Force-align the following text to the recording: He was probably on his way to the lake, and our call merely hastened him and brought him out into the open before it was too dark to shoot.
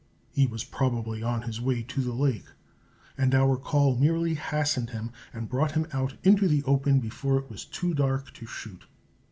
He 0.31 0.47
was 0.47 0.63
probably 0.63 1.21
on 1.21 1.43
his 1.43 1.61
way 1.61 1.83
to 1.83 2.01
the 2.01 2.11
lake, 2.15 2.45
and 3.19 3.35
our 3.35 3.55
call 3.55 3.95
merely 3.95 4.33
hastened 4.33 4.89
him 4.89 5.11
and 5.31 5.47
brought 5.47 5.73
him 5.73 5.85
out 5.93 6.15
into 6.23 6.47
the 6.47 6.63
open 6.63 6.99
before 6.99 7.37
it 7.37 7.51
was 7.51 7.65
too 7.65 7.93
dark 7.93 8.33
to 8.33 8.47
shoot. 8.47 8.87